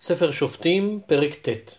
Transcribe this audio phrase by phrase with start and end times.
[0.00, 1.76] ספר שופטים, פרק ט'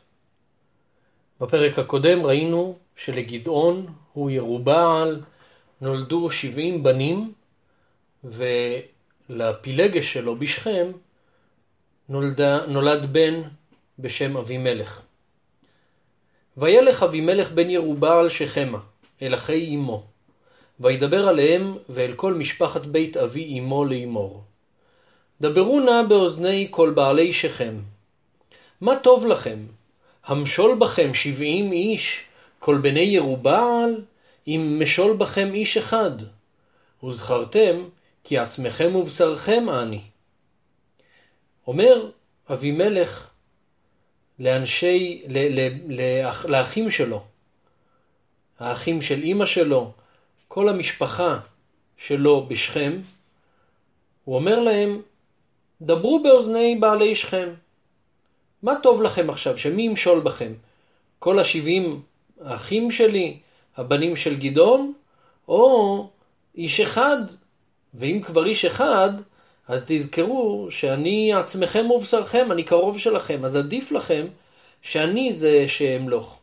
[1.42, 5.22] בפרק הקודם ראינו שלגדעון הוא ירובעל,
[5.82, 7.34] נולדו שבעים בנים,
[8.24, 10.92] ולפילגש שלו בשכם
[12.10, 13.42] נולד, נולד בן
[14.00, 15.02] בשם אבימלך.
[16.58, 18.80] וילך אבימלך בן ירובעל שכמה,
[19.22, 20.04] אל אחי אמו,
[20.80, 24.44] וידבר עליהם ואל כל משפחת בית אבי אמו לאמור.
[25.42, 27.76] דברו נא באוזני כל בעלי שכם,
[28.82, 29.60] מה טוב לכם?
[30.26, 32.24] המשול בכם שבעים איש,
[32.60, 34.02] כל בני ירובעל,
[34.48, 36.12] אם משול בכם איש אחד.
[37.04, 37.90] וזכרתם
[38.24, 40.02] כי עצמכם ובשרכם אני.
[41.68, 42.10] אומר
[42.52, 43.30] אבימלך
[44.40, 47.24] לאנשי, ל, ל, לאח, לאחים שלו,
[48.60, 49.92] האחים של אימא שלו,
[50.48, 51.40] כל המשפחה
[51.98, 53.02] שלו בשכם,
[54.24, 55.02] הוא אומר להם,
[55.82, 57.50] דברו באוזני בעלי שכם.
[58.64, 59.58] מה טוב לכם עכשיו?
[59.58, 60.54] שמי ימשול בכם?
[61.20, 62.02] כל השבעים
[62.42, 63.40] האחים שלי,
[63.78, 64.94] הבנים של גדעון,
[65.48, 66.10] או
[66.56, 67.18] איש אחד?
[67.94, 69.10] ואם כבר איש אחד,
[69.68, 74.28] אז תזכרו שאני עצמכם ובשרכם, אני קרוב שלכם, אז עדיף לכם
[74.82, 76.40] שאני זה שאמלוך.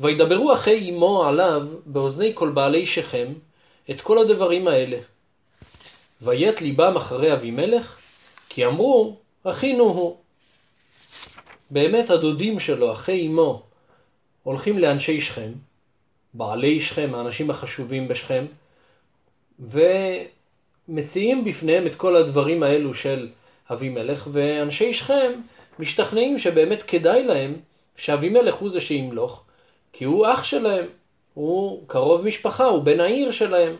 [0.00, 3.32] וידברו אחי אמו עליו באוזני כל בעלי שכם
[3.90, 4.98] את כל הדברים האלה.
[6.22, 7.96] ויית ליבם אחרי אבימלך,
[8.48, 10.16] כי אמרו, אחינו הוא.
[11.70, 13.62] באמת הדודים שלו, אחי אמו,
[14.42, 15.52] הולכים לאנשי שכם,
[16.34, 18.44] בעלי שכם, האנשים החשובים בשכם,
[20.88, 23.28] ומציעים בפניהם את כל הדברים האלו של
[23.70, 25.32] אבימלך, ואנשי שכם
[25.78, 27.56] משתכנעים שבאמת כדאי להם
[27.96, 29.44] שאבימלך הוא זה שימלוך,
[29.92, 30.86] כי הוא אח שלהם,
[31.34, 33.76] הוא קרוב משפחה, הוא בן העיר שלהם,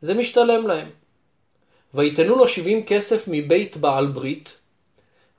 [0.00, 0.88] זה משתלם להם.
[1.94, 4.56] ויתנו לו שבעים כסף מבית בעל ברית,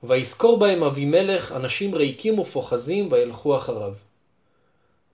[0.06, 3.94] ויזכור בהם אבימלך אנשים ריקים ופוחזים וילכו אחריו.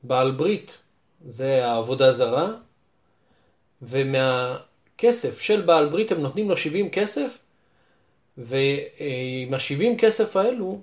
[0.02, 0.78] בעל ברית
[1.28, 2.52] זה העבודה זרה,
[3.82, 7.38] ומהכסף של בעל ברית הם נותנים לו 70 כסף,
[8.38, 10.80] ועם ה-70 כסף האלו,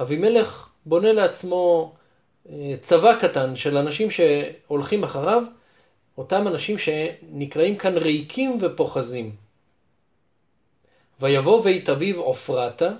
[0.00, 1.92] אבימלך בונה לעצמו
[2.50, 5.42] אה, צבא קטן של אנשים שהולכים אחריו,
[6.18, 9.32] אותם אנשים שנקראים כאן ריקים ופוחזים.
[11.20, 12.90] ויבוא בית אביו עופרתה,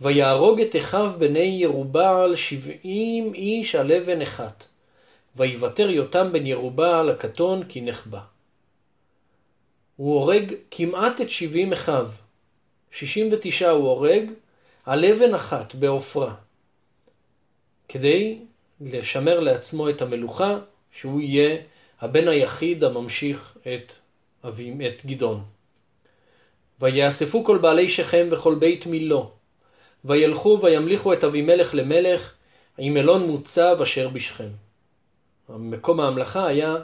[0.00, 4.64] ויהרוג את אחיו בני ירובעל שבעים איש על אבן אחת.
[5.36, 8.20] ויוותר יותם בן ירובעל הקטון כי נחבא.
[9.96, 12.10] הוא הורג כמעט את שבעים אחיו.
[12.90, 14.30] שישים ותשעה הוא הורג
[14.84, 16.34] על אבן אחת בעופרה.
[17.88, 18.38] כדי
[18.80, 20.58] לשמר לעצמו את המלוכה,
[20.92, 21.56] שהוא יהיה
[22.00, 23.92] הבן היחיד הממשיך את,
[24.86, 25.44] את גדעון.
[26.80, 29.30] ויאספו כל בעלי שכם וכל בית מילו,
[30.06, 32.34] וילכו וימליכו את אבימלך למלך
[32.78, 34.48] עם אלון מוצב אשר בשכם.
[35.48, 36.76] מקום ההמלכה היה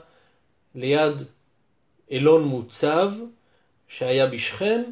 [0.75, 1.15] ליד
[2.13, 3.13] אלון מוצב
[3.89, 4.83] שהיה בשכם,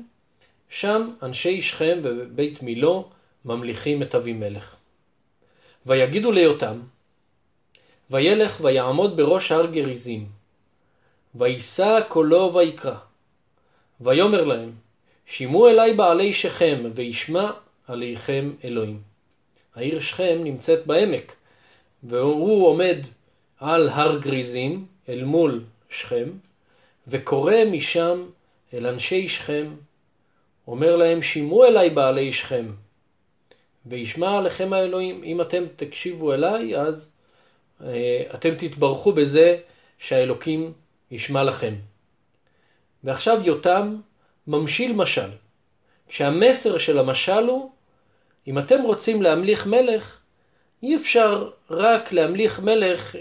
[0.68, 3.08] שם אנשי שכם ובית מילו
[3.44, 4.76] ממליכים את אבימלך.
[5.86, 6.80] ויגידו ליותם,
[8.10, 10.28] וילך ויעמוד בראש הר גריזים,
[11.34, 12.96] וישא קולו ויקרא,
[14.00, 14.72] ויאמר להם,
[15.26, 17.50] שימו אליי בעלי שכם, וישמע
[17.90, 19.02] עליכם אלוהים.
[19.74, 21.32] העיר שכם נמצאת בעמק,
[22.02, 22.96] והוא עומד
[23.58, 26.28] על הר גריזים, אל מול שכם,
[27.08, 28.26] וקורא משם
[28.74, 29.74] אל אנשי שכם,
[30.66, 32.66] אומר להם, שימו אליי בעלי שכם,
[33.86, 35.24] וישמע עליכם האלוהים.
[35.24, 37.08] אם אתם תקשיבו אליי, אז
[37.84, 39.58] אה, אתם תתברכו בזה
[39.98, 40.72] שהאלוקים
[41.10, 41.74] ישמע לכם.
[43.04, 43.96] ועכשיו יותם
[44.46, 45.30] ממשיל משל.
[46.08, 47.70] כשהמסר של המשל הוא
[48.46, 50.18] אם אתם רוצים להמליך מלך,
[50.82, 53.16] אי אפשר רק להמליך מלך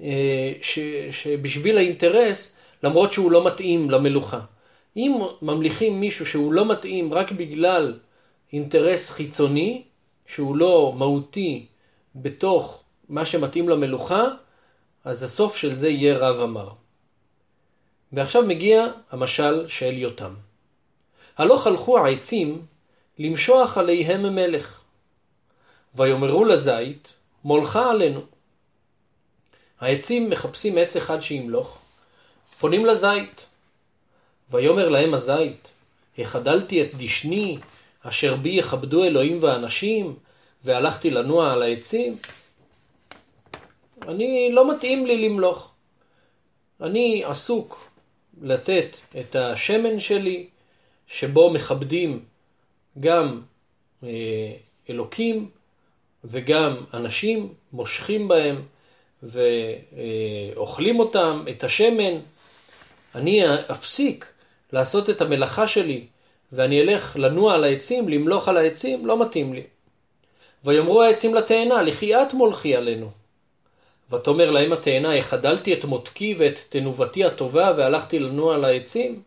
[0.00, 0.78] אה, ש,
[1.10, 4.40] שבשביל האינטרס, למרות שהוא לא מתאים למלוכה.
[4.96, 7.98] אם ממליכים מישהו שהוא לא מתאים רק בגלל
[8.52, 9.82] אינטרס חיצוני,
[10.26, 11.66] שהוא לא מהותי
[12.14, 14.24] בתוך מה שמתאים למלוכה,
[15.04, 16.68] אז הסוף של זה יהיה רב אמר.
[18.12, 20.34] ועכשיו מגיע המשל של יותם.
[21.36, 22.62] הלוך הלכו העצים
[23.20, 24.80] למשוח עליהם מלך.
[25.94, 27.12] ויאמרו לזית,
[27.44, 28.20] מולכה עלינו.
[29.80, 31.78] העצים מחפשים עץ אחד שימלוך,
[32.58, 33.46] פונים לזית.
[34.50, 35.68] ויאמר להם הזית,
[36.18, 37.58] החדלתי את דשני,
[38.02, 40.16] אשר בי יכבדו אלוהים ואנשים,
[40.64, 42.16] והלכתי לנוע על העצים?
[44.02, 45.70] אני, לא מתאים לי למלוך.
[46.80, 47.90] אני עסוק
[48.42, 50.46] לתת את השמן שלי,
[51.06, 52.24] שבו מכבדים
[53.00, 53.40] גם
[54.04, 54.52] אה,
[54.90, 55.48] אלוקים
[56.24, 58.62] וגם אנשים מושכים בהם
[59.22, 62.18] ואוכלים אותם, את השמן.
[63.14, 64.32] אני אפסיק
[64.72, 66.06] לעשות את המלאכה שלי
[66.52, 69.62] ואני אלך לנוע על העצים, למלוך על העצים, לא מתאים לי.
[70.64, 73.10] ויאמרו העצים לתאנה, לכי את מולכי עלינו.
[74.10, 79.22] ותאמר להם התאנה, החדלתי את מותקי ואת תנובתי הטובה והלכתי לנוע על העצים?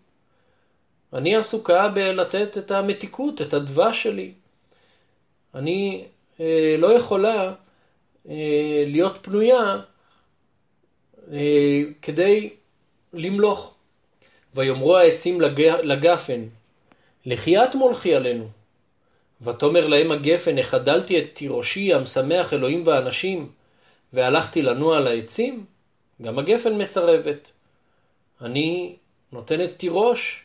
[1.13, 4.31] אני עסוקה בלתת את המתיקות, את הדבש שלי.
[5.55, 6.05] אני
[6.39, 7.53] אה, לא יכולה
[8.29, 9.79] אה, להיות פנויה
[11.31, 12.49] אה, כדי
[13.13, 13.73] למלוך.
[14.55, 15.61] ויאמרו העצים לג...
[15.61, 16.41] לגפן,
[17.25, 18.47] לכי את מולכי עלינו.
[19.41, 23.51] ותאמר להם הגפן, החדלתי את תירושי המשמח אלוהים ואנשים,
[24.13, 25.65] והלכתי לנוע על העצים?
[26.21, 27.51] גם הגפן מסרבת.
[28.41, 28.95] אני
[29.31, 30.42] נותנת תירוש,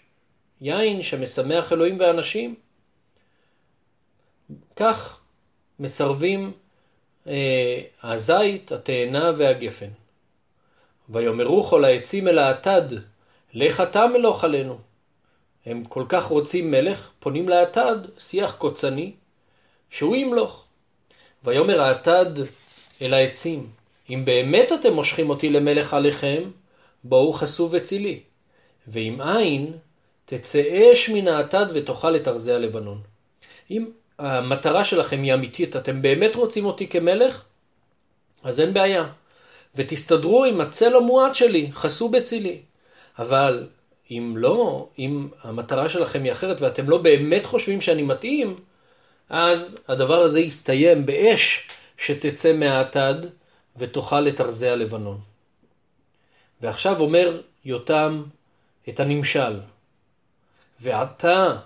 [0.60, 2.54] יין שמשמח אלוהים ואנשים.
[4.76, 5.20] כך
[5.78, 6.52] מסרבים
[7.26, 9.88] אה, הזית, התאנה והגפן.
[11.08, 12.88] ויאמרו כל העצים אל האטד,
[13.54, 14.78] לך אתה מלוך עלינו.
[15.66, 19.12] הם כל כך רוצים מלך, פונים לאטד, שיח קוצני,
[19.90, 20.64] שהוא ימלוך.
[21.44, 22.30] ויאמר האטד
[23.02, 23.66] אל העצים,
[24.10, 26.50] אם באמת אתם מושכים אותי למלך עליכם,
[27.04, 28.20] בואו חסו וצילי.
[28.88, 29.72] ואם אין,
[30.30, 33.00] תצא אש מן האטד ותאכל את ארזי הלבנון.
[33.70, 37.44] אם המטרה שלכם היא אמיתית, אתם באמת רוצים אותי כמלך,
[38.42, 39.08] אז אין בעיה.
[39.74, 42.60] ותסתדרו עם הצל המועט שלי, חסו בצילי.
[43.18, 43.66] אבל
[44.10, 48.56] אם לא, אם המטרה שלכם היא אחרת ואתם לא באמת חושבים שאני מתאים,
[49.28, 53.14] אז הדבר הזה יסתיים באש שתצא מהאטד
[53.76, 55.20] ותאכל את ארזי הלבנון.
[56.60, 58.22] ועכשיו אומר יותם
[58.88, 59.60] את הנמשל.
[60.80, 61.56] ועתה,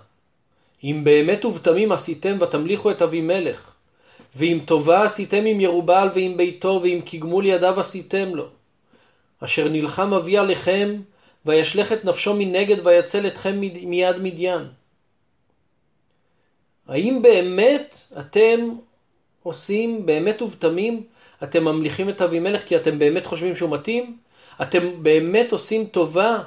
[0.83, 3.71] אם באמת ובתמים עשיתם ותמליכו את אבימלך,
[4.35, 8.47] ואם טובה עשיתם עם ירובל ועם ביתו, ואם כגמול ידיו עשיתם לו,
[9.39, 11.01] אשר נלחם אבי עליכם,
[11.45, 14.63] וישלך את נפשו מנגד ויצל אתכם מיד מדיין.
[16.87, 18.69] האם באמת אתם
[19.43, 21.03] עושים, באמת ובתמים,
[21.43, 24.17] אתם ממליכים את אבימלך כי אתם באמת חושבים שהוא מתאים?
[24.61, 26.43] אתם באמת עושים טובה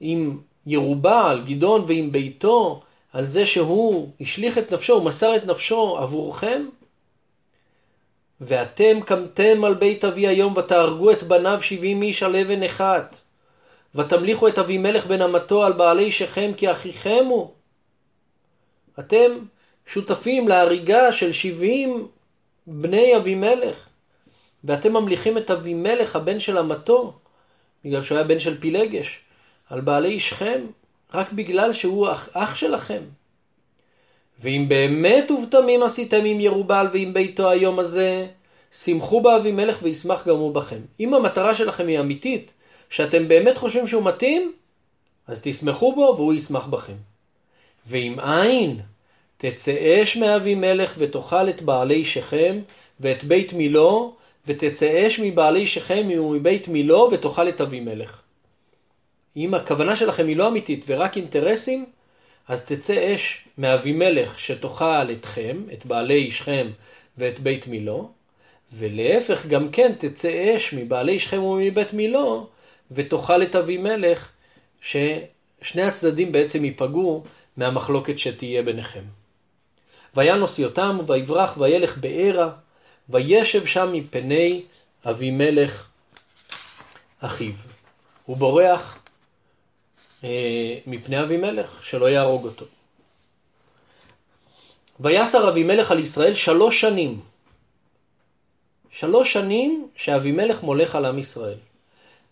[0.00, 2.82] עם ירובל, גדעון ועם ביתו,
[3.12, 6.66] על זה שהוא השליך את נפשו, הוא מסר את נפשו עבורכם?
[8.40, 13.16] ואתם קמתם על בית אבי היום ותהרגו את בניו שבעים איש על אבן אחת.
[13.94, 17.50] ותמליכו את אבימלך בן אמתו על בעלי שכם כי אחיכם הוא.
[18.98, 19.30] אתם
[19.86, 22.08] שותפים להריגה של שבעים
[22.66, 23.88] בני אבימלך,
[24.64, 27.18] ואתם ממליכים את אבימלך הבן של אמתו,
[27.84, 29.20] בגלל שהוא היה בן של פילגש,
[29.70, 30.60] על בעלי שכם,
[31.14, 33.02] רק בגלל שהוא אח, אח שלכם.
[34.40, 38.26] ואם באמת ובתמים עשיתם עם ירובל ועם ביתו היום הזה,
[38.82, 40.80] שמחו באבימלך וישמח גם הוא בכם.
[41.00, 42.52] אם המטרה שלכם היא אמיתית,
[42.90, 44.52] שאתם באמת חושבים שהוא מתאים,
[45.26, 46.96] אז תשמחו בו והוא ישמח בכם.
[47.86, 48.80] ואם אין,
[49.36, 52.58] תצא אש מאבימלך ותאכל את בעלי שכם
[53.00, 54.14] ואת בית מילו,
[54.46, 58.22] ותצא אש מבעלי שכם ומבית מילו ותאכל את אבימלך.
[59.36, 61.86] אם הכוונה שלכם היא לא אמיתית ורק אינטרסים,
[62.48, 66.70] אז תצא אש מאבימלך שתאכל אתכם, את בעלי שכם
[67.18, 68.10] ואת בית מילו,
[68.72, 72.46] ולהפך גם כן תצא אש מבעלי שכם ומבית מילו,
[72.90, 74.30] ותאכל את אבימלך,
[74.80, 77.24] ששני הצדדים בעצם ייפגעו
[77.56, 79.02] מהמחלוקת שתהיה ביניכם.
[80.16, 82.50] וינוס יותם, ויברח וילך בערה,
[83.08, 84.62] וישב שם מפני
[85.04, 85.86] אבימלך
[87.20, 87.52] אחיו.
[88.26, 88.98] הוא בורח
[90.86, 92.66] מפני אבימלך, שלא יהרוג אותו.
[95.00, 97.20] ויסר אבימלך על ישראל שלוש שנים.
[98.90, 101.58] שלוש שנים שאבימלך מולך על עם ישראל.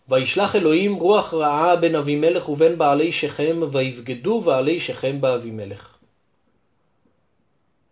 [0.09, 5.97] וישלח אלוהים רוח רעה בין אבימלך ובין בעלי שכם, ויבגדו בעלי שכם באבימלך.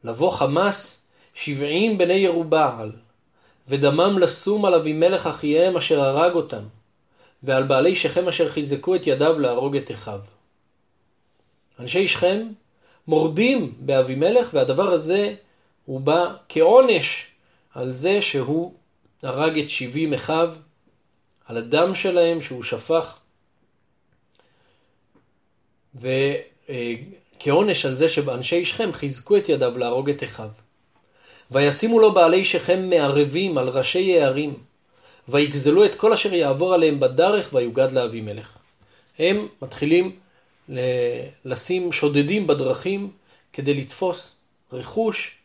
[0.04, 2.92] לבוא חמס שבעים בני ירובעל,
[3.68, 6.64] ודמם לשום על אבימלך אחיהם אשר הרג אותם,
[7.44, 10.20] ועל בעלי שכם אשר חיזקו את ידיו להרוג את אחיו.
[11.80, 12.48] אנשי שכם
[13.08, 15.36] מורדים באבימלך, והדבר הזה
[15.86, 17.28] הוא בא כעונש
[17.74, 18.74] על זה שהוא
[19.24, 20.54] הרג את שבעים אחיו,
[21.46, 23.18] על הדם שלהם שהוא שפך,
[25.96, 30.50] וכעונש על זה שאנשי שכם חיזקו את ידיו להרוג את אחיו.
[31.52, 34.54] וישימו לו בעלי שכם מערבים על ראשי הערים,
[35.28, 38.58] ויגזלו את כל אשר יעבור עליהם בדרך ויוגד לאבימלך.
[39.20, 40.20] הם מתחילים
[41.46, 43.12] לשים שודדים בדרכים
[43.54, 44.36] כדי לתפוס
[44.74, 45.38] רכוש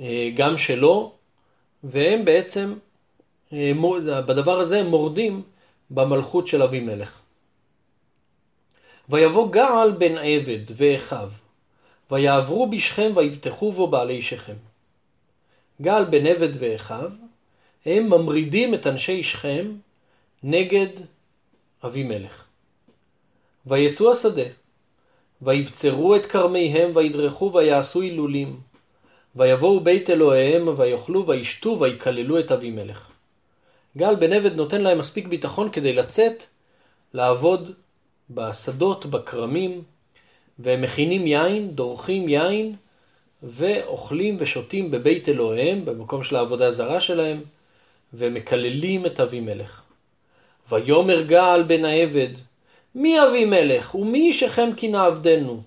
[0.00, 1.12] אה, גם שלו,
[1.84, 2.74] והם בעצם,
[3.52, 3.72] אה,
[4.26, 5.42] בדבר הזה מורדים
[5.90, 7.20] במלכות של אבימלך.
[9.08, 11.30] ויבוא געל בן עבד ואחיו,
[12.10, 14.56] ויעברו בשכם ויבטחו בו בעלי שכם.
[15.82, 17.10] געל בן עבד ואחיו,
[17.86, 19.72] הם ממרידים את אנשי שכם
[20.42, 20.88] נגד
[21.84, 22.44] אבימלך.
[23.66, 24.42] ויצאו השדה,
[25.42, 28.60] ויבצרו את כרמיהם, וידרכו, ויעשו הילולים.
[29.36, 33.10] ויבואו בית אלוהיהם, ויאכלו, וישתו, ויקללו את אבימלך.
[33.96, 36.44] גל בן עבד נותן להם מספיק ביטחון כדי לצאת,
[37.14, 37.74] לעבוד
[38.30, 39.82] בשדות, בכרמים,
[40.58, 42.74] והם מכינים יין, דורכים יין,
[43.42, 47.40] ואוכלים ושותים בבית אלוהיהם, במקום של העבודה הזרה שלהם,
[48.14, 49.82] ומקללים את אבימלך.
[50.68, 52.32] ויאמר געל בן העבד,
[52.94, 55.62] מי אבימלך ומי שכם כי נעבדנו?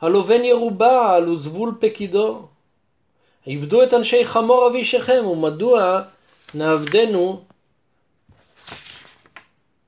[0.00, 2.48] הלא בן ירובעל וזבול פקידו.
[3.46, 6.02] עבדו את אנשי חמור אבישכם ומדוע
[6.54, 7.42] נעבדנו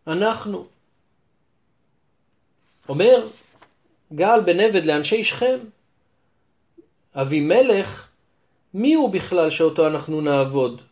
[0.06, 0.66] אנחנו.
[2.88, 3.28] אומר
[4.14, 5.58] גל בן עבד לאנשי שכם,
[7.14, 8.08] אבימלך,
[8.74, 10.82] מי הוא בכלל שאותו אנחנו נעבוד?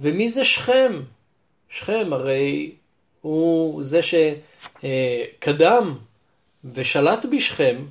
[0.00, 0.92] ומי זה שכם?
[1.68, 2.74] שכם הרי
[3.20, 5.94] הוא זה שקדם
[6.64, 7.84] ושלט בשכם,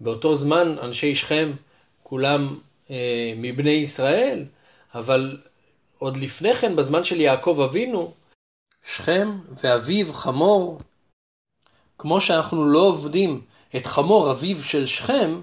[0.00, 1.52] באותו זמן אנשי שכם
[2.02, 2.58] כולם
[2.90, 4.44] אה, מבני ישראל,
[4.94, 5.38] אבל
[5.98, 8.12] עוד לפני כן, בזמן של יעקב אבינו,
[8.84, 10.80] שכם ואביו חמור,
[11.98, 13.40] כמו שאנחנו לא עובדים
[13.76, 15.40] את חמור אביו של שכם,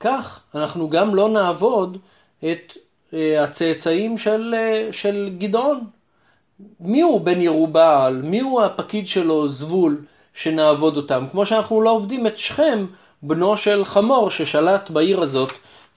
[0.00, 1.98] כך אנחנו גם לא נעבוד
[2.38, 2.76] את
[3.38, 5.80] הצאצאים של, אה, של גדעון.
[6.80, 8.22] מי הוא בן ירובעל?
[8.22, 10.04] מי הוא הפקיד שלו, זבול,
[10.34, 11.24] שנעבוד אותם?
[11.30, 12.86] כמו שאנחנו לא עובדים את שכם,
[13.22, 15.52] בנו של חמור, ששלט בעיר הזאת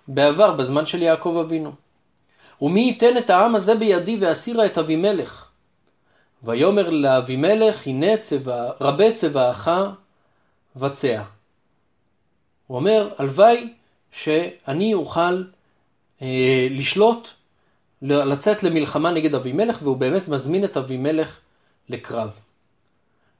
[0.07, 1.71] בעבר, בזמן של יעקב אבינו.
[2.61, 5.45] ומי ייתן את העם הזה בידי ואסירה את אבימלך?
[6.43, 9.71] ויאמר לאבימלך, הנה צבא, רבה צבאך
[10.75, 11.21] בצע.
[12.67, 13.73] הוא אומר, הלוואי
[14.11, 15.43] שאני אוכל אה,
[16.69, 17.27] לשלוט
[18.01, 21.37] לצאת למלחמה נגד אבימלך, והוא באמת מזמין את אבימלך
[21.89, 22.39] לקרב.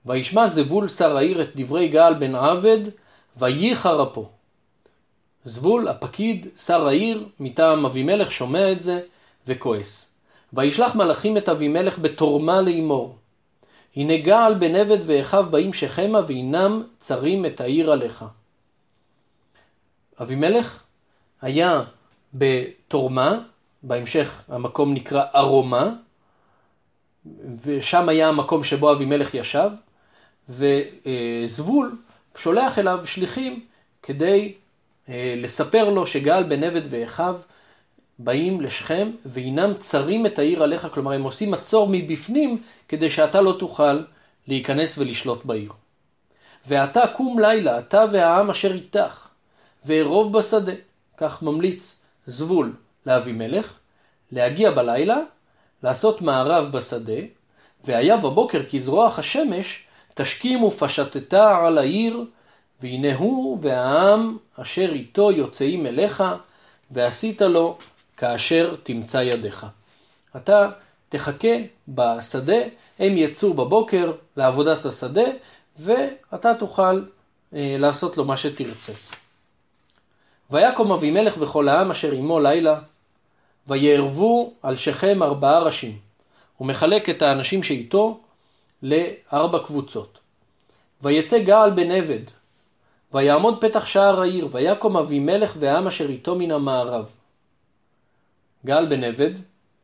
[0.05, 2.79] וישמע זבול שר העיר את דברי געל בן עבד,
[3.37, 4.29] וייחר אפו.
[5.45, 9.01] זבול, הפקיד, שר העיר, מטעם אבימלך, שומע את זה
[9.47, 10.09] וכועס.
[10.53, 13.15] וישלח מלאכים את אבימלך בתורמה לאמור.
[13.95, 18.25] הנה געל בן עבד ואחיו באים שכמה והנם צרים את העיר עליך.
[20.21, 20.83] אבימלך
[21.41, 21.83] היה
[22.33, 23.39] בתורמה,
[23.83, 25.93] בהמשך המקום נקרא ארומה,
[27.63, 29.69] ושם היה המקום שבו אבימלך ישב,
[30.49, 31.97] וזבול
[32.35, 33.65] שולח אליו שליחים
[34.03, 34.53] כדי
[35.09, 37.35] אה, לספר לו שגל בן עבד ואחיו
[38.19, 43.55] באים לשכם והינם צרים את העיר עליך, כלומר הם עושים מצור מבפנים כדי שאתה לא
[43.59, 44.03] תוכל
[44.47, 45.71] להיכנס ולשלוט בעיר.
[46.67, 49.27] ואתה קום לילה, אתה והעם אשר איתך,
[49.85, 50.73] וארוב בשדה,
[51.17, 51.98] כך ממליץ
[52.29, 53.73] זבול לאבימלך,
[54.31, 55.17] להגיע בלילה,
[55.83, 57.21] לעשות מערב בשדה,
[57.83, 59.83] והיה בבוקר כזרוח השמש,
[60.13, 62.25] תשכים ופשטתה על העיר,
[62.81, 66.23] והנה הוא והעם אשר איתו יוצאים אליך,
[66.91, 67.77] ועשית לו
[68.17, 69.65] כאשר תמצא ידיך.
[70.35, 70.69] אתה
[71.09, 71.55] תחכה
[71.87, 72.57] בשדה,
[72.99, 75.25] הם יצאו בבוקר לעבודת השדה,
[75.77, 77.03] ואתה תוכל
[77.53, 78.93] אה, לעשות לו מה שתרצה.
[80.51, 82.79] ויקום אבימלך וכל העם אשר עמו לילה,
[83.67, 85.97] ויערבו על שכם ארבעה ראשים.
[86.57, 88.19] הוא מחלק את האנשים שאיתו
[88.83, 90.19] לארבע קבוצות.
[91.01, 92.23] ויצא געל בן עבד,
[93.13, 97.11] ויעמוד פתח שער העיר, ויקום אבימלך והעם אשר איתו מן המערב.
[98.65, 99.31] געל בן עבד,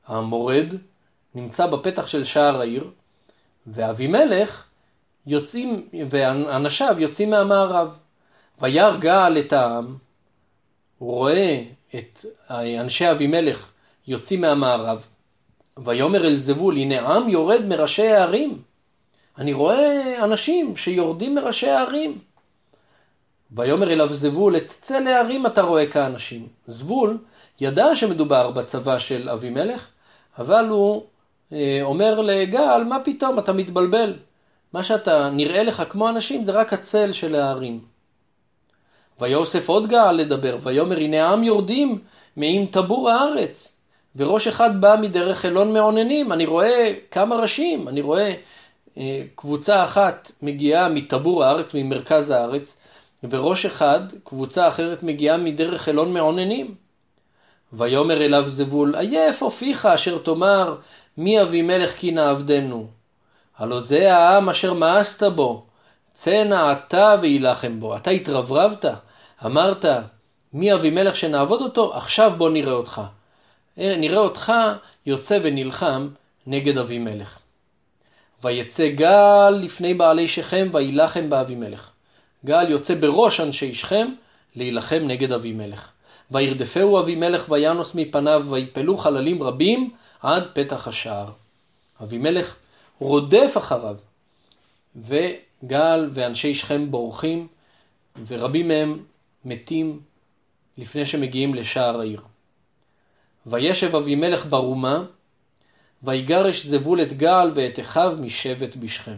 [0.07, 0.67] המורד,
[1.35, 2.89] נמצא בפתח של שער העיר,
[3.67, 4.65] ואבימלך
[5.27, 7.97] יוצאים, ואנשיו יוצאים מהמערב.
[8.61, 9.95] וירא געל את העם,
[10.99, 11.63] רואה
[11.95, 13.71] את אנשי אבימלך
[14.07, 15.07] יוצאים מהמערב,
[15.77, 18.61] ויאמר אל זבול, הנה עם יורד מראשי הערים.
[19.37, 22.19] אני רואה אנשים שיורדים מראשי הערים.
[23.51, 26.47] ויאמר אליו זבול, את צל הערים אתה רואה כאנשים.
[26.67, 27.17] זבול
[27.61, 29.87] ידע שמדובר בצבא של אבימלך,
[30.37, 31.03] אבל הוא
[31.53, 34.13] אה, אומר לגל, מה פתאום, אתה מתבלבל.
[34.73, 37.94] מה שאתה נראה לך כמו אנשים זה רק הצל של הערים.
[39.21, 41.99] ויוסף עוד גאל לדבר, ויאמר הנה העם יורדים
[42.35, 43.77] מעם טבור הארץ,
[44.15, 48.33] וראש אחד בא מדרך אלון מעוננים, אני רואה כמה ראשים, אני רואה
[48.97, 52.77] אה, קבוצה אחת מגיעה מטבור הארץ, ממרכז הארץ,
[53.29, 56.75] וראש אחד, קבוצה אחרת מגיעה מדרך אלון מעוננים.
[57.73, 60.75] ויאמר אליו זבול, עייף הופיך אשר תאמר,
[61.17, 62.87] מי אבימלך כי נעבדנו.
[63.57, 65.65] הלא זה העם אשר מאסת בו,
[66.13, 67.97] צא אתה ויילחם בו.
[67.97, 68.85] אתה התרברבת,
[69.45, 69.85] אמרת,
[70.53, 71.93] מי אבימלך שנעבוד אותו?
[71.95, 73.01] עכשיו בוא נראה אותך.
[73.79, 74.53] אה, נראה אותך
[75.05, 76.07] יוצא ונלחם
[76.47, 77.39] נגד אבימלך.
[78.43, 81.89] ויצא גל לפני בעלי שכם ויילחם באבימלך.
[82.45, 84.07] גל יוצא בראש אנשי שכם
[84.55, 85.89] להילחם נגד אבימלך.
[86.31, 91.29] וירדפהו אבימלך וינוס מפניו ויפלו חללים רבים עד פתח השער.
[92.03, 92.55] אבימלך
[92.99, 93.95] רודף אחריו
[94.95, 97.47] וגל ואנשי שכם בורחים
[98.27, 98.99] ורבים מהם
[99.45, 99.99] מתים
[100.77, 102.21] לפני שמגיעים לשער העיר.
[103.45, 105.03] וישב אבימלך ברומה
[106.03, 109.17] ויגרש זבול את גל ואת אחיו משבט בשכם.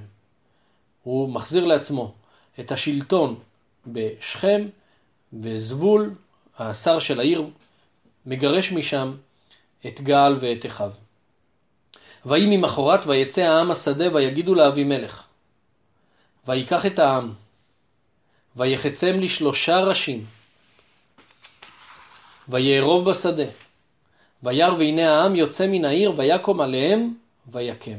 [1.04, 2.14] הוא מחזיר לעצמו
[2.60, 3.40] את השלטון
[3.88, 4.68] בשכם,
[5.34, 6.14] וזבול,
[6.58, 7.44] השר של העיר,
[8.26, 9.16] מגרש משם
[9.88, 10.92] את גל ואת אחיו.
[12.26, 15.24] ויהי ממחרת ויצא העם השדה ויגידו לאבימלך.
[16.48, 17.34] ויקח את העם,
[18.58, 20.26] ויחצם לשלושה ראשים,
[22.50, 23.44] ויארוב בשדה.
[24.44, 27.14] וירא והנה העם יוצא מן העיר ויקום עליהם
[27.52, 27.98] ויקם.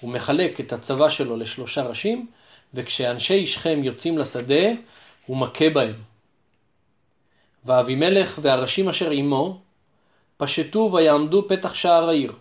[0.00, 2.26] הוא מחלק את הצבא שלו לשלושה ראשים,
[2.74, 4.68] וכשאנשי שכם יוצאים לשדה,
[5.26, 5.94] הוא מכה בהם.
[7.64, 9.60] ואבימלך והראשים אשר עמו
[10.36, 12.32] פשטו ויעמדו פתח שער העיר.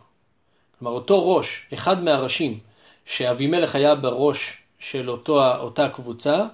[0.80, 2.60] כלומר אותו ראש, אחד מהראשים,
[3.06, 6.46] שאבימלך היה בראש של אותו, אותה קבוצה,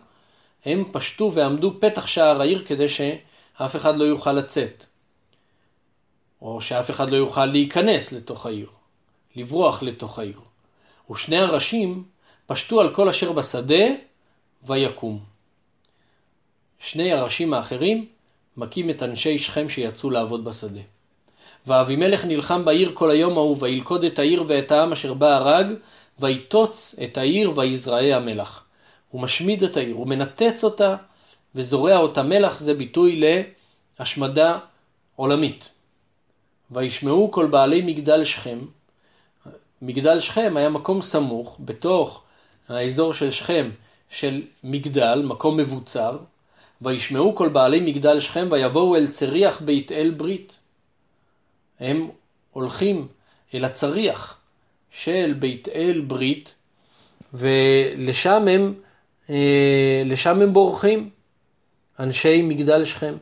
[0.66, 4.86] הם פשטו ועמדו פתח שער העיר כדי שאף אחד לא יוכל לצאת.
[6.42, 8.70] או שאף אחד לא יוכל להיכנס לתוך העיר,
[9.36, 10.40] לברוח לתוך העיר.
[11.12, 12.04] ושני הראשים
[12.48, 13.86] פשטו על כל אשר בשדה
[14.64, 15.20] ויקום.
[16.80, 18.06] שני הראשים האחרים
[18.58, 20.82] מכים את אנשי שכם שיצאו לעבוד בשדה.
[21.68, 25.66] ואבימלך נלחם בעיר כל היום ההוא, וילכוד את העיר ואת העם אשר בה הרג,
[26.20, 28.65] ויטוץ את העיר ויזרעי המלח.
[29.16, 30.96] הוא משמיד את העיר, הוא מנתץ אותה
[31.56, 33.22] וזורע אותה מלח, זה ביטוי
[34.00, 34.60] להשמדה
[35.16, 35.70] עולמית.
[36.72, 38.60] וישמעו כל בעלי מגדל שכם.
[39.82, 42.24] מגדל שכם היה מקום סמוך בתוך
[42.70, 43.70] האזור של שכם
[44.10, 46.18] של מגדל, מקום מבוצר,
[46.82, 50.54] וישמעו כל בעלי מגדל שכם ויבואו אל צריח בית אל ברית.
[51.80, 52.10] הם
[52.52, 53.08] הולכים
[53.54, 54.38] אל הצריח
[54.92, 56.56] של בית אל ברית,
[57.34, 58.74] ולשם הם,
[60.06, 61.10] לשם הם בורחים,
[62.00, 63.16] אנשי מגדל שכם.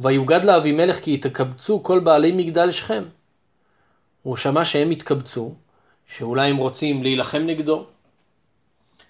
[0.00, 3.04] ויוגד לאבימלך כי יתקבצו כל בעלי מגדל שכם.
[4.22, 5.54] הוא שמע שהם התקבצו,
[6.08, 7.84] שאולי הם רוצים להילחם נגדו.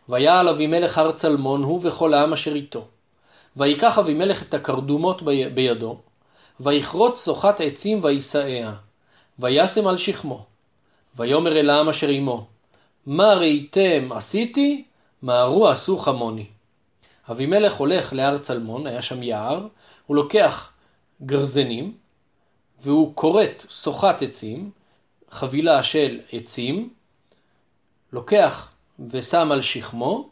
[0.08, 2.86] ויעל אבימלך הר צלמון, הוא וכל העם אשר איתו.
[3.56, 5.22] ויקח אבימלך את הקרדומות
[5.54, 5.98] בידו,
[6.60, 8.72] ויכרות שוחת עצים וישאיה,
[9.38, 10.46] וישם על שכמו.
[11.16, 12.46] ויאמר אל העם אשר עמו,
[13.06, 14.84] מה ראיתם עשיתי,
[15.24, 16.46] מהרו עשו חמוני.
[17.30, 19.66] אבימלך הולך להר צלמון, היה שם יער,
[20.06, 20.72] הוא לוקח
[21.22, 21.92] גרזנים,
[22.82, 24.70] והוא כורת סוחת עצים,
[25.30, 26.90] חבילה של עצים,
[28.12, 28.72] לוקח
[29.10, 30.28] ושם על שכמו,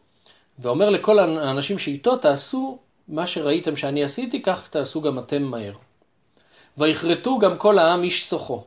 [0.59, 2.79] ואומר לכל האנשים שאיתו, תעשו
[3.09, 5.75] מה שראיתם שאני עשיתי, כך תעשו גם אתם מהר.
[6.79, 8.65] ויכרתו גם כל העם איש סוחו.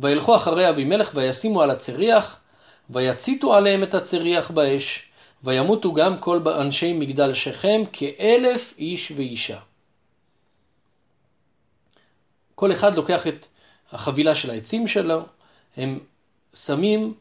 [0.00, 2.40] וילכו אחרי אבימלך וישימו על הצריח,
[2.90, 5.05] ויציתו עליהם את הצריח באש,
[5.46, 9.58] וימותו גם כל אנשי מגדל שכם כאלף איש ואישה.
[12.54, 13.46] כל אחד לוקח את
[13.92, 15.20] החבילה של העצים שלו,
[15.76, 15.98] הם
[16.54, 17.14] שמים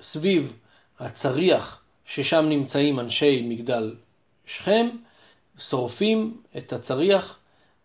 [0.00, 0.52] סביב
[0.98, 3.94] הצריח ששם נמצאים אנשי מגדל
[4.46, 4.88] שכם,
[5.58, 7.38] שורפים את הצריח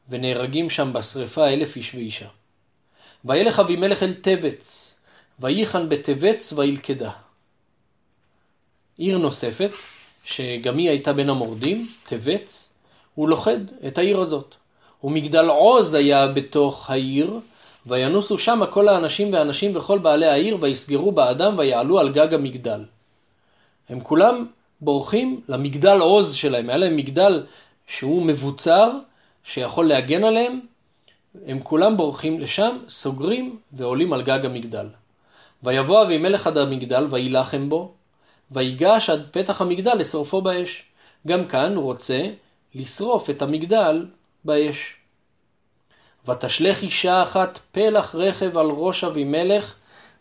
[0.10, 2.28] ונהרגים שם בשרפה אלף איש ואישה.
[3.26, 4.96] וילך אבימלך אל תבץ,
[5.40, 7.12] וייחן בתבץ וילכדה.
[8.98, 9.72] עיר נוספת,
[10.24, 12.70] שגם היא הייתה בין המורדים, תבץ,
[13.16, 14.56] הוא לוכד את העיר הזאת.
[15.04, 17.40] ומגדל עוז היה בתוך העיר,
[17.86, 22.84] וינוסו שם כל האנשים והנשים וכל בעלי העיר, ויסגרו באדם ויעלו על גג המגדל.
[23.90, 24.46] הם כולם
[24.82, 27.46] בורחים למגדל עוז שלהם, היה להם מגדל
[27.88, 28.92] שהוא מבוצר,
[29.44, 30.60] שיכול להגן עליהם,
[31.46, 34.88] הם כולם בורחים לשם, סוגרים ועולים על גג המגדל.
[35.64, 37.94] ויבוא אבימלך עד המגדל ויילחם בו,
[38.52, 40.84] ויגש עד פתח המגדל לשרופו באש.
[41.28, 42.30] גם כאן הוא רוצה
[42.76, 44.06] לשרוף את המגדל
[44.46, 44.96] באש.
[46.28, 49.76] ותשלך אישה אחת פלח רכב על ראש אבימלך,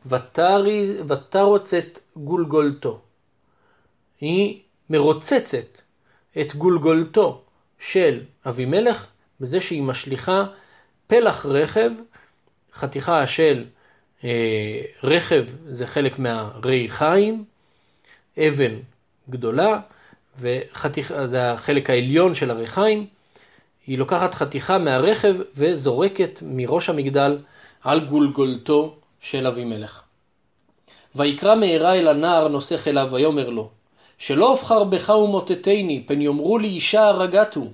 [0.07, 3.01] ותרוץ את גולגולתו.
[4.21, 4.61] היא
[4.91, 5.81] מרוצצת
[6.41, 7.43] את גולגולתו
[7.79, 9.07] של אבימלך
[9.41, 10.47] בזה שהיא משליכה
[11.07, 11.91] פלח רכב,
[12.75, 13.65] חתיכה של
[14.25, 17.45] אה, רכב זה חלק מהריחיים,
[18.39, 18.75] אבן
[19.31, 19.81] גדולה,
[20.39, 23.07] וזה החלק העליון של הריחיים.
[23.87, 27.39] היא לוקחת חתיכה מהרכב וזורקת מראש המגדל
[27.83, 30.03] על גולגולתו של אבימלך.
[31.15, 33.71] ויקרא מהרה אל הנער נוסך אליו ויאמר לו,
[34.19, 37.67] שלא אבחר בך ומוטטני, פן יאמרו לי אישה הרגתו.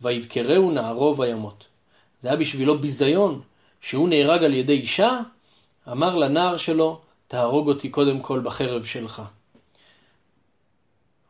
[0.00, 1.66] וידקרהו נערו וימות.
[2.22, 3.40] זה היה בשבילו ביזיון,
[3.80, 5.20] שהוא נהרג על ידי אישה,
[5.92, 9.22] אמר לנער שלו, תהרוג אותי קודם כל בחרב שלך.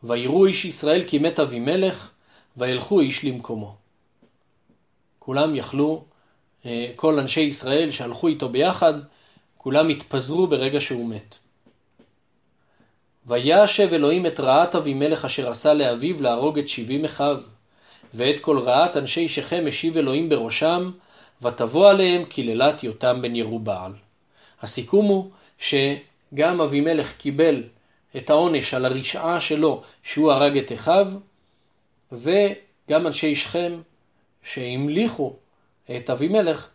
[0.06, 2.10] ויראו איש ישראל כי מת אבימלך,
[2.56, 3.74] וילכו איש למקומו.
[5.18, 6.04] כולם יכלו,
[6.66, 8.94] אה, כל אנשי ישראל שהלכו איתו ביחד,
[9.56, 11.34] כולם התפזרו ברגע שהוא מת.
[13.26, 17.42] וישב אלוהים את רעת אבימלך אשר עשה לאביו להרוג את שבעים אחיו,
[18.14, 20.90] ואת כל רעת אנשי שכם השיב אלוהים בראשם,
[21.42, 23.92] ותבוא עליהם קללת יותם בן ירובעל.
[24.62, 27.62] הסיכום הוא שגם אבימלך קיבל
[28.16, 31.12] את העונש על הרשעה שלו שהוא הרג את אחיו,
[32.12, 33.80] וגם אנשי שכם
[34.42, 35.36] שהמליכו
[35.96, 36.68] את אבימלך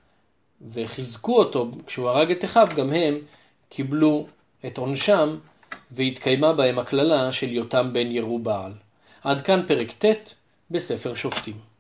[0.71, 3.17] וחיזקו אותו כשהוא הרג את אחיו, גם הם
[3.69, 4.27] קיבלו
[4.65, 5.38] את עונשם
[5.91, 8.73] והתקיימה בהם הקללה של יותם בן ירובעל.
[9.23, 10.34] עד כאן פרק ט'
[10.71, 11.71] בספר שופטים.